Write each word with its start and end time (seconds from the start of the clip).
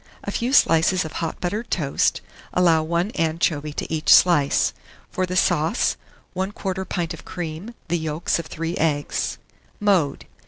A 0.23 0.31
few 0.31 0.51
slices 0.51 1.05
of 1.05 1.11
hot 1.11 1.39
buttered 1.39 1.69
toast; 1.69 2.21
allow 2.55 2.81
1 2.81 3.11
anchovy 3.11 3.71
to 3.73 3.93
each 3.93 4.11
slice. 4.11 4.73
For 5.11 5.27
the 5.27 5.35
sauce, 5.35 5.95
1/4 6.35 6.89
pint 6.89 7.13
of 7.13 7.23
cream, 7.23 7.75
the 7.87 7.99
yolks 7.99 8.39
of 8.39 8.47
3 8.47 8.75
eggs. 8.77 9.37
Mode. 9.79 10.25